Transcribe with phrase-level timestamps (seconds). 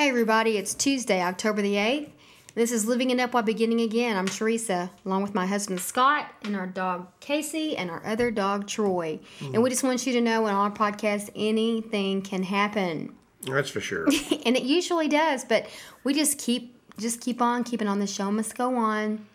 [0.00, 2.08] Hey everybody, it's Tuesday, October the 8th.
[2.54, 4.16] This is Living It Up While Beginning Again.
[4.16, 8.66] I'm Teresa, along with my husband Scott and our dog Casey and our other dog
[8.66, 9.20] Troy.
[9.42, 13.14] And we just want you to know on our podcast, anything can happen.
[13.42, 14.06] That's for sure.
[14.46, 15.68] and it usually does, but
[16.02, 17.98] we just keep just keep on keeping on.
[17.98, 19.26] The show must go on.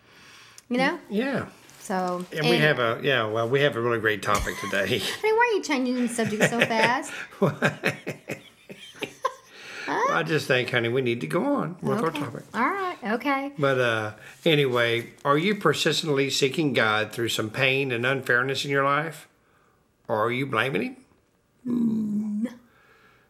[0.69, 0.99] You know?
[1.11, 1.45] Yeah.
[1.81, 4.97] So And, we have a yeah, well, we have a really great topic today.
[5.21, 7.11] Hey, why are you changing the subject so fast?
[9.87, 12.43] I just think, honey, we need to go on with our topic.
[12.53, 13.51] All right, okay.
[13.57, 14.11] But uh,
[14.43, 19.27] anyway, are you persistently seeking God through some pain and unfairness in your life?
[20.07, 20.97] Or are you blaming
[21.65, 22.49] Him?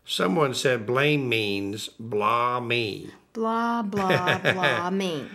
[0.05, 3.09] Someone said blame means blah me.
[3.33, 5.25] Blah blah blah me.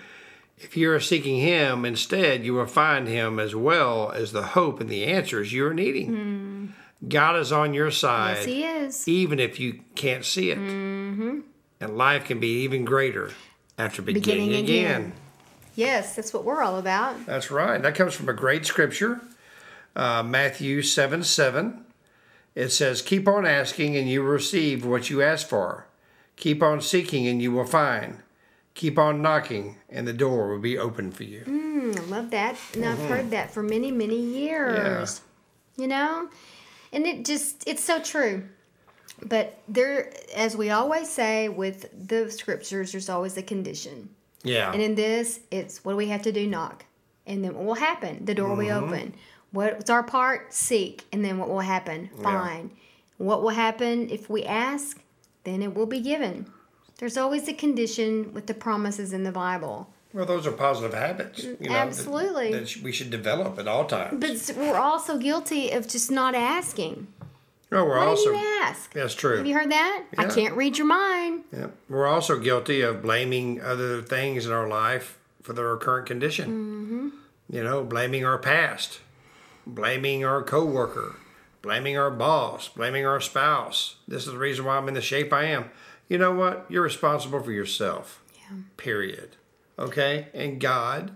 [0.59, 4.81] If you are seeking Him instead, you will find Him as well as the hope
[4.81, 6.13] and the answers you are needing.
[7.07, 8.37] God is on your side.
[8.37, 9.09] Yes, he is.
[9.09, 10.59] even if you can't see it.
[10.59, 11.41] Mm-hmm.
[11.81, 13.31] And life can be even greater
[13.79, 15.01] after beginning, Beginning again.
[15.01, 15.13] again.
[15.77, 17.25] Yes, that's what we're all about.
[17.25, 17.81] That's right.
[17.81, 19.21] That comes from a great scripture,
[19.97, 21.85] uh, Matthew 7 7.
[22.55, 25.87] It says, Keep on asking, and you will receive what you ask for.
[26.37, 28.19] Keep on seeking, and you will find.
[28.75, 31.43] Keep on knocking, and the door will be open for you.
[31.47, 32.57] Mm, I love that.
[32.75, 35.23] And I've heard that for many, many years.
[35.77, 36.29] You know?
[36.93, 38.45] And it just, it's so true.
[39.23, 44.09] But there, as we always say with the scriptures, there's always a condition.
[44.43, 44.73] Yeah.
[44.73, 46.47] And in this, it's what do we have to do?
[46.47, 46.85] Knock.
[47.27, 48.25] And then what will happen?
[48.25, 48.85] The door will be mm-hmm.
[48.85, 49.15] open.
[49.53, 50.53] What's our part?
[50.55, 51.05] Seek.
[51.13, 52.11] And then what will happen?
[52.23, 52.71] Find.
[53.19, 54.99] What will happen if we ask?
[55.45, 56.47] Then it will be given.
[56.99, 59.93] There's always a condition with the promises in the Bible.
[60.13, 61.45] Well, those are positive habits.
[61.45, 62.53] You know, Absolutely.
[62.53, 64.21] That, we should develop at all times.
[64.21, 67.07] But we're also guilty of just not asking.
[67.71, 68.33] no, we're also.
[68.33, 68.93] do you ask?
[68.93, 69.37] That's true.
[69.37, 70.05] Have you heard that?
[70.19, 71.45] I can't read your mind.
[71.53, 71.69] Yeah.
[71.89, 76.49] We're also guilty of blaming other things in our life for their current condition.
[76.49, 77.09] Mm-hmm.
[77.57, 79.01] You know, blaming our past,
[79.67, 81.17] blaming our coworker,
[81.63, 83.97] blaming our boss, blaming our spouse.
[84.07, 85.71] This is the reason why I'm in the shape I am.
[86.09, 86.67] You know what?
[86.69, 88.21] You're responsible for yourself.
[88.35, 88.57] Yeah.
[88.77, 89.37] Period.
[89.81, 90.29] Okay?
[90.35, 91.13] And God,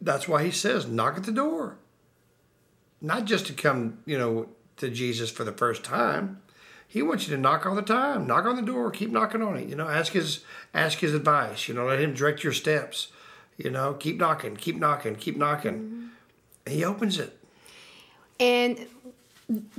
[0.00, 1.78] that's why He says, knock at the door.
[3.00, 6.40] Not just to come, you know, to Jesus for the first time.
[6.88, 8.26] He wants you to knock all the time.
[8.26, 8.90] Knock on the door.
[8.90, 9.68] Keep knocking on it.
[9.68, 11.68] You know, ask his ask his advice.
[11.68, 13.08] You know, let him direct your steps.
[13.56, 15.74] You know, keep knocking, keep knocking, keep knocking.
[16.66, 16.72] Mm-hmm.
[16.72, 17.38] He opens it.
[18.38, 18.86] And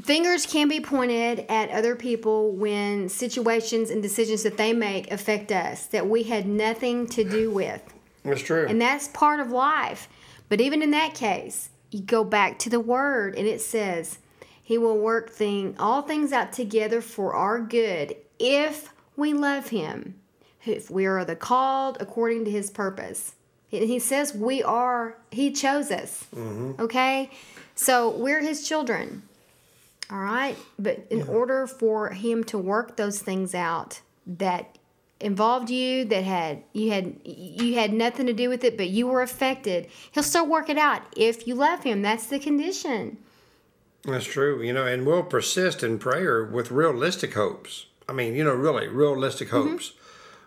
[0.01, 5.51] fingers can be pointed at other people when situations and decisions that they make affect
[5.51, 7.81] us that we had nothing to do with.
[8.23, 8.66] That's true.
[8.67, 10.07] And that's part of life.
[10.50, 14.19] But even in that case, you go back to the word and it says,
[14.63, 20.16] He will work thing all things out together for our good if we love him.
[20.66, 23.33] If we are the called according to his purpose.
[23.72, 26.25] And he says we are, he chose us.
[26.33, 26.81] Mm-hmm.
[26.81, 27.31] Okay?
[27.75, 29.23] So we're his children.
[30.12, 30.57] All right?
[30.79, 34.78] But in order for him to work those things out that
[35.19, 39.07] involved you that had you had you had nothing to do with it but you
[39.07, 43.18] were affected he'll still work it out if you love him that's the condition
[44.07, 44.62] That's true.
[44.62, 47.88] You know, and we'll persist in prayer with realistic hopes.
[48.07, 49.94] I mean, you know, really realistic hopes.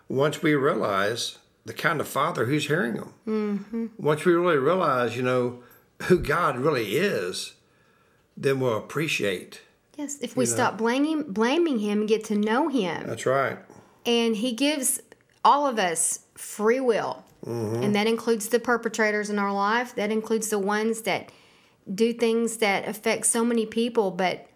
[0.09, 3.13] Once we realize the kind of Father who's hearing them.
[3.27, 3.85] Mm-hmm.
[3.99, 5.61] Once we really realize, you know,
[6.03, 7.53] who God really is,
[8.41, 9.61] then we'll appreciate.
[9.97, 13.07] yes if we stop blaming blaming him and get to know him.
[13.07, 13.57] That's right.
[14.05, 15.01] and he gives
[15.43, 17.23] all of us free will.
[17.45, 17.83] Mm-hmm.
[17.83, 19.95] And that includes the perpetrators in our life.
[19.95, 21.31] That includes the ones that
[21.91, 24.11] do things that affect so many people.
[24.11, 24.47] But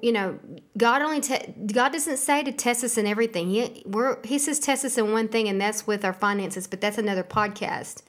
[0.00, 0.38] you know
[0.78, 3.50] god only te- god doesn't say to test us in everything.
[3.50, 6.66] He, we're, he says test us in one thing and that's with our finances.
[6.66, 8.02] But that's another podcast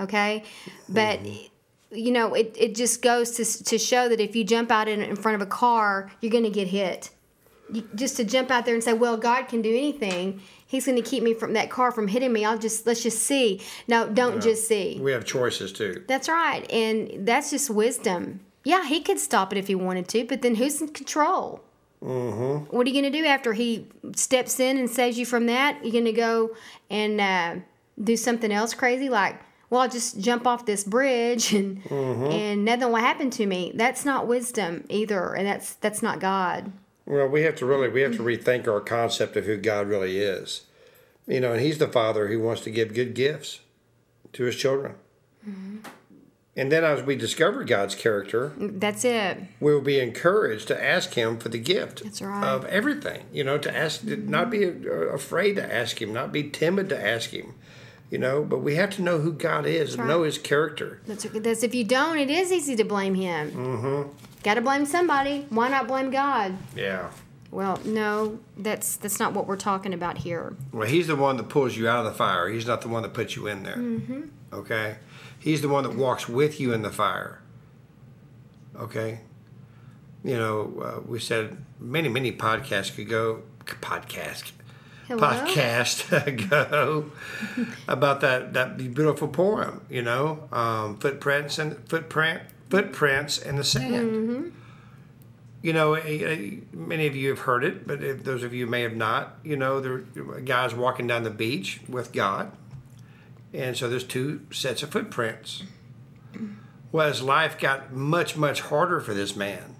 [0.00, 0.44] okay?
[0.88, 1.46] But mm-hmm.
[1.90, 5.00] You know it, it just goes to, to show that if you jump out in,
[5.02, 7.10] in front of a car you're going to get hit
[7.72, 10.40] you, just to jump out there and say, "Well, God can do anything.
[10.66, 13.22] He's going to keep me from that car from hitting me." I'll just let's just
[13.22, 13.60] see.
[13.88, 14.98] No, don't just see.
[15.00, 16.04] We have choices too.
[16.06, 18.40] That's right, and that's just wisdom.
[18.64, 21.62] Yeah, he could stop it if he wanted to, but then who's in control?
[22.02, 22.74] Mm-hmm.
[22.74, 25.78] What are you going to do after he steps in and saves you from that?
[25.82, 26.50] You're going to go
[26.90, 27.54] and uh,
[28.02, 29.38] do something else crazy like,
[29.70, 32.24] well, I'll just jump off this bridge and Mm-hmm.
[32.32, 33.72] and nothing will happen to me.
[33.74, 36.72] That's not wisdom either, and that's that's not God.
[37.06, 40.18] Well, we have to really we have to rethink our concept of who God really
[40.18, 40.62] is.
[41.26, 43.60] You know, and He's the Father who wants to give good gifts
[44.32, 44.94] to His children.
[46.56, 49.38] And then, as we discover God's character, That's it.
[49.60, 52.44] we will be encouraged to ask Him for the gift right.
[52.44, 53.22] of everything.
[53.32, 57.00] You know, to ask, to not be afraid to ask Him, not be timid to
[57.02, 57.54] ask Him.
[58.10, 60.08] You know, but we have to know who God is and right.
[60.08, 61.00] know His character.
[61.06, 61.38] That's, okay.
[61.38, 63.52] that's if you don't, it is easy to blame him.
[63.52, 64.10] Mm-hmm.
[64.42, 65.46] Got to blame somebody.
[65.50, 66.56] Why not blame God?
[66.74, 67.10] Yeah.
[67.50, 70.54] Well, no, that's that's not what we're talking about here.
[70.72, 72.48] Well, he's the one that pulls you out of the fire.
[72.48, 73.76] He's not the one that puts you in there.
[73.76, 74.22] Mm-hmm.
[74.52, 74.96] Okay?
[75.38, 77.40] He's the one that walks with you in the fire.
[78.76, 79.20] Okay?
[80.22, 84.52] You know, uh, we said many, many podcasts ago, podcast,
[85.10, 85.28] Hello?
[85.28, 87.10] podcast ago
[87.88, 94.10] about that, that beautiful poem, you know, um, footprints and footprint, footprints in the sand.
[94.12, 94.48] Mm-hmm.
[95.62, 98.68] You know, eh, eh, many of you have heard it, but if those of you
[98.68, 102.52] may have not, you know, there are guys walking down the beach with God,
[103.52, 105.64] and so there's two sets of footprints.
[106.92, 109.74] Well, as life got much, much harder for this man,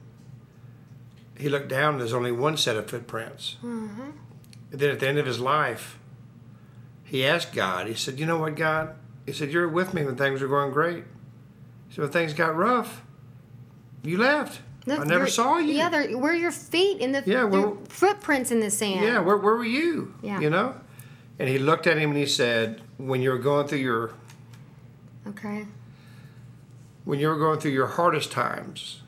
[1.39, 3.55] he looked down and there's only one set of footprints.
[4.73, 5.99] And then at the end of his life,
[7.05, 8.95] he asked God, he said, You know what, God?
[9.27, 11.05] He said, You're with me when things were going great.
[11.89, 13.03] He said, When things got rough,
[14.03, 14.61] you left.
[14.89, 15.75] I never saw you.
[15.75, 19.05] Yeah, where are your feet in the Yeah, well- footprints in the sand?
[19.05, 20.15] Yeah, where, where were you?
[20.23, 20.41] Yeah.
[20.41, 20.75] You know?
[21.39, 24.13] And he looked at him and he said, When you were going through your
[25.27, 25.67] Okay.
[27.05, 29.03] when you were going through your hardest times,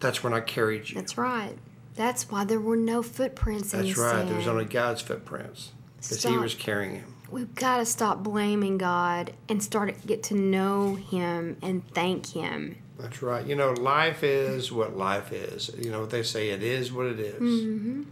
[0.00, 0.94] that's when I carried you.
[0.96, 1.56] That's right.
[1.94, 4.10] That's why there were no footprints in That's the right.
[4.12, 4.28] sand.
[4.30, 5.72] There was only God's footprints.
[5.96, 6.40] Because he Stop.
[6.40, 7.14] was carrying him.
[7.30, 12.26] We've got to stop blaming God and start to get to know Him and thank
[12.26, 12.76] Him.
[12.98, 13.46] That's right.
[13.46, 15.70] You know, life is what life is.
[15.78, 17.40] You know what they say, it is what it is.
[17.40, 18.02] Mm-hmm.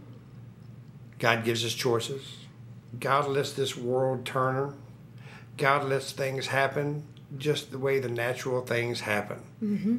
[1.19, 2.35] God gives us choices.
[2.99, 4.73] God lets this world turn.
[5.55, 7.03] God lets things happen
[7.37, 9.41] just the way the natural things happen.
[9.63, 9.97] Mm-hmm.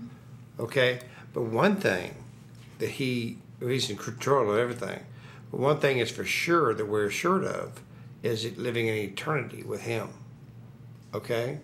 [0.58, 0.99] Okay?
[1.32, 2.17] But one thing
[2.81, 3.38] that He,
[3.69, 5.00] He's in control of everything.
[5.50, 7.81] But one thing is for sure that we're assured of
[8.23, 10.09] is living in eternity with Him.
[11.14, 11.59] Okay?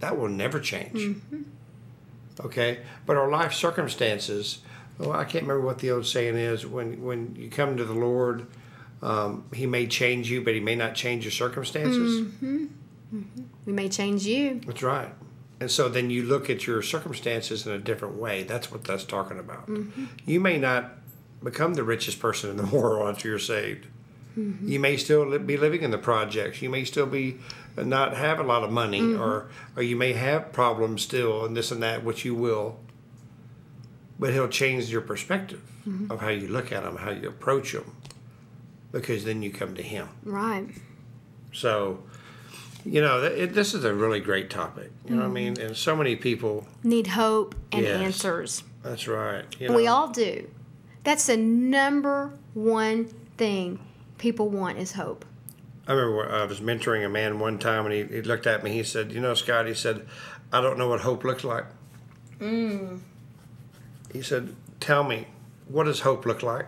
[0.00, 0.98] That will never change.
[0.98, 1.42] Mm-hmm.
[2.40, 2.78] Okay?
[3.04, 4.60] But our life circumstances,
[4.98, 6.66] well, I can't remember what the old saying is.
[6.66, 8.46] When, when you come to the Lord,
[9.02, 12.22] um, He may change you, but He may not change your circumstances.
[12.22, 12.66] Mm-hmm.
[13.14, 13.42] Mm-hmm.
[13.66, 14.60] We may change you.
[14.66, 15.12] That's right.
[15.60, 18.44] And so then you look at your circumstances in a different way.
[18.44, 19.68] That's what that's talking about.
[20.24, 20.92] You may not
[21.42, 23.86] become the richest person in the world after you're saved.
[24.38, 24.68] Mm-hmm.
[24.68, 26.62] You may still be living in the projects.
[26.62, 27.38] You may still be
[27.76, 29.20] uh, not have a lot of money, mm-hmm.
[29.20, 32.78] or or you may have problems still, and this and that, which you will.
[34.18, 36.10] But he'll change your perspective mm-hmm.
[36.10, 37.96] of how you look at them, how you approach them,
[38.92, 40.08] because then you come to him.
[40.24, 40.68] Right.
[41.52, 42.02] So,
[42.84, 44.90] you know, it, this is a really great topic.
[45.08, 45.60] You know what I mean?
[45.60, 46.66] And so many people.
[46.82, 48.00] Need hope and Yes.
[48.00, 48.62] answers.
[48.82, 49.44] That's right.
[49.58, 50.48] You And we all do.
[51.04, 53.06] That's the number one
[53.36, 53.78] thing
[54.18, 55.24] people want is hope.
[55.86, 58.72] I remember I was mentoring a man one time, and he, he looked at me.
[58.72, 60.06] He said, "You know, Scott," he said,
[60.52, 61.64] "I don't know what hope looks like."
[62.40, 63.00] Mm.
[64.12, 65.26] He said, "Tell me,
[65.66, 66.66] what does hope look like?"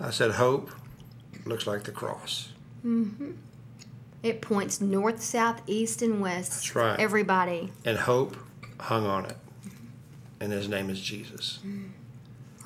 [0.00, 0.70] I said, "Hope
[1.44, 2.48] looks like the cross."
[2.84, 3.32] Mm-hmm.
[4.22, 6.52] It points north, south, east, and west.
[6.52, 6.98] That's right.
[6.98, 7.70] Everybody.
[7.84, 8.36] and hope
[8.80, 9.36] hung on it,
[10.40, 11.58] and his name is Jesus.
[11.66, 11.90] Mm.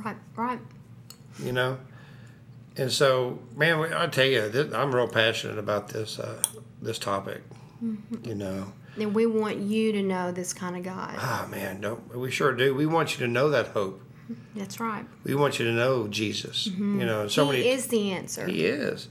[0.04, 0.58] Right, right.
[1.42, 1.78] you know
[2.76, 6.42] and so man i tell you this, i'm real passionate about this uh,
[6.80, 7.42] this topic
[8.24, 11.14] you know And we want you to know this kind of God.
[11.18, 14.00] ah man no we sure do we want you to know that hope
[14.54, 15.04] That's right.
[15.24, 16.74] we want you to know jesus you
[17.06, 18.46] know so he many is the answer.
[18.46, 19.08] he is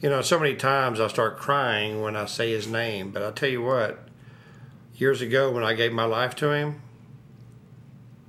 [0.00, 3.32] you know so many times i start crying when i say his name but i'll
[3.32, 4.08] tell you what
[4.96, 6.80] years ago when i gave my life to him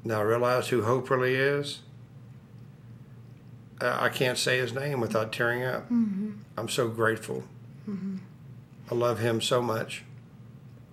[0.03, 1.79] now i realized who hope really is
[3.81, 5.83] I I can't say his name without tearing up.
[5.89, 6.31] Mm-hmm.
[6.57, 7.43] I'm so grateful.
[7.89, 8.17] Mm-hmm.
[8.91, 10.03] I love him so much,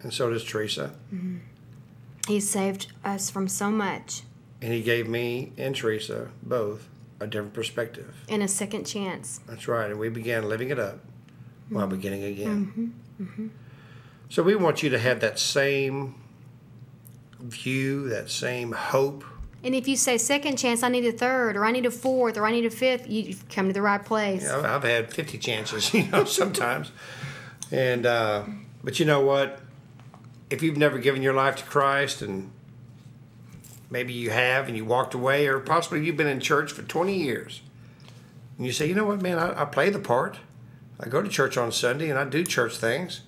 [0.02, 0.92] and so does Teresa.
[1.14, 1.38] Mm-hmm.
[2.26, 4.22] He saved us from so much
[4.62, 6.88] And he gave me and Teresa both
[7.20, 8.14] a different perspective.
[8.30, 9.40] and a second chance.
[9.46, 11.00] That's right, and we began living it up
[11.68, 12.94] while beginning again.
[14.30, 16.14] So we want you to have that same
[17.40, 19.24] view, that same hope
[19.64, 22.36] And if you say second chance, I need a third, or I need a fourth,
[22.36, 24.42] or I need a fifth, you- you've come to the right place.
[24.44, 26.92] Know, I've had 50 chances, you know, sometimes.
[27.72, 28.44] And, uh,
[28.84, 29.60] but you know what?
[30.50, 32.50] If you've never given your life to Christ and
[33.90, 37.16] maybe you have and you walked away, or possibly you've been in church for 20
[37.16, 37.62] years,
[38.58, 40.36] and you say, you know what, man, I, I play the part.
[41.00, 43.22] I go to church on Sunday and I do church things.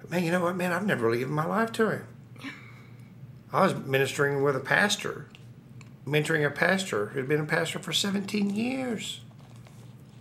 [0.00, 2.06] But man, you know what, man, I've never really given my life to Him.
[3.52, 5.26] I was ministering with a pastor,
[6.06, 9.20] mentoring a pastor who'd been a pastor for 17 years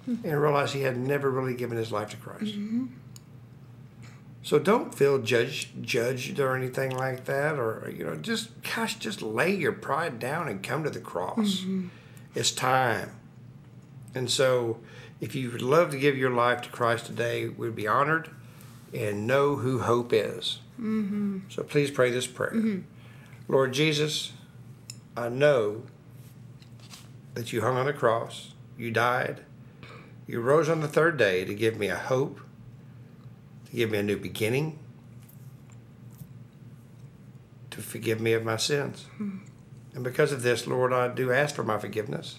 [0.05, 0.15] hmm.
[0.23, 2.57] and realized he had never really given his life to Christ.
[2.57, 2.87] Mm-hmm.
[4.41, 9.21] So don't feel judged, judged or anything like that, or you know, just gosh, just
[9.21, 11.59] lay your pride down and come to the cross.
[11.59, 11.89] Mm-hmm.
[12.33, 13.11] It's time.
[14.15, 14.79] And so,
[15.21, 18.29] if you would love to give your life to Christ today, we'd be honored
[18.93, 20.59] and know who hope is.
[20.79, 21.39] Mm-hmm.
[21.49, 22.53] So please pray this prayer.
[22.53, 22.79] Mm-hmm.
[23.49, 24.31] Lord Jesus,
[25.17, 25.81] I know
[27.33, 29.41] that you hung on the cross, you died,
[30.27, 32.39] you rose on the third day to give me a hope,
[33.65, 34.77] to give me a new beginning,
[37.71, 39.07] to forgive me of my sins.
[39.17, 39.39] Hmm.
[39.95, 42.37] And because of this, Lord, I do ask for my forgiveness.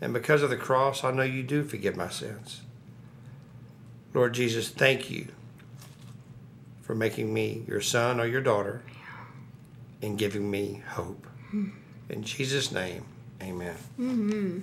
[0.00, 2.60] And because of the cross, I know you do forgive my sins.
[4.12, 5.26] Lord Jesus, thank you
[6.82, 8.82] for making me your son or your daughter
[10.04, 11.26] and giving me hope.
[12.08, 13.04] In Jesus' name,
[13.42, 13.76] amen.
[13.98, 14.58] Mm-hmm.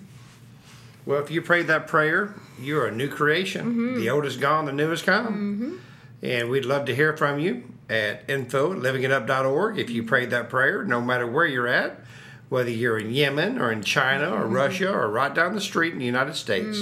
[1.06, 3.66] Well, if you prayed that prayer, you're a new creation.
[3.66, 3.96] Mm-hmm.
[4.00, 5.28] The old is gone, the new has come.
[5.28, 5.76] Mm-hmm.
[6.24, 10.50] And we'd love to hear from you at info at livingitup.org if you prayed that
[10.50, 12.00] prayer, no matter where you're at,
[12.50, 16.00] whether you're in Yemen or in China or Russia or right down the street in
[16.00, 16.78] the United States.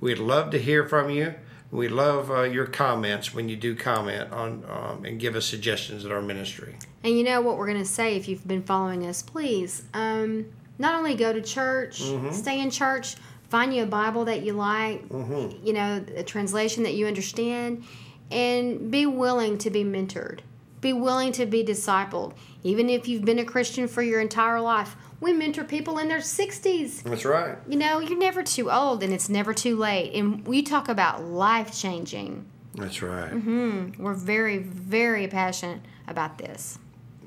[0.00, 1.34] We'd love to hear from you.
[1.70, 6.04] We love uh, your comments when you do comment on um, and give us suggestions
[6.04, 6.76] at our ministry.
[7.04, 9.84] And you know what we're going to say if you've been following us, please.
[9.94, 10.46] Um,
[10.78, 12.32] not only go to church, mm-hmm.
[12.32, 13.16] stay in church,
[13.48, 15.64] find you a Bible that you like, mm-hmm.
[15.66, 17.84] you know, a translation that you understand,
[18.30, 20.40] and be willing to be mentored.
[20.80, 22.34] Be willing to be discipled.
[22.62, 26.18] Even if you've been a Christian for your entire life, we mentor people in their
[26.18, 27.02] 60s.
[27.02, 27.58] That's right.
[27.68, 30.14] You know, you're never too old and it's never too late.
[30.14, 32.46] And we talk about life changing.
[32.74, 33.32] That's right.
[33.32, 34.00] Mm-hmm.
[34.00, 36.78] We're very, very passionate about this.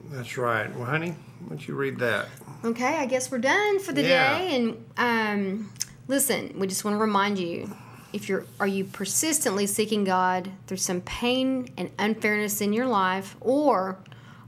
[0.09, 0.73] That's right.
[0.75, 2.27] Well, honey, why don't you read that?
[2.63, 4.37] Okay, I guess we're done for the Yeah.
[4.37, 4.55] day.
[4.55, 5.73] And um,
[6.07, 7.73] listen, we just want to remind you:
[8.13, 13.35] if you're, are you persistently seeking God through some pain and unfairness in your life,
[13.39, 13.97] or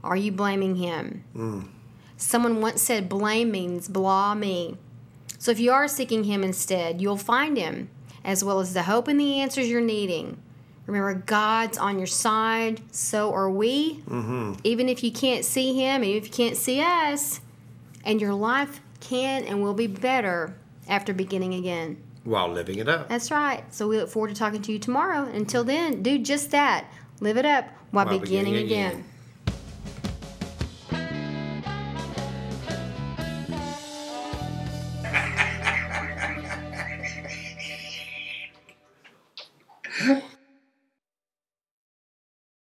[0.02, 1.24] are you blaming Him?
[2.16, 4.76] Someone once said, "Blame means blah me."
[5.38, 7.88] So if you are seeking Him instead, you'll find Him,
[8.24, 10.38] as well as the hope and the answers you're needing.
[10.86, 14.02] Remember, God's on your side, so are we.
[14.08, 14.54] Mm-hmm.
[14.64, 17.40] Even if you can't see Him, even if you can't see us,
[18.04, 20.54] and your life can and will be better
[20.88, 22.02] after beginning again.
[22.24, 23.08] While living it up.
[23.08, 23.64] That's right.
[23.72, 25.24] So we look forward to talking to you tomorrow.
[25.24, 26.86] Until then, do just that.
[27.20, 28.90] Live it up while, While beginning, beginning again.
[28.92, 29.04] again.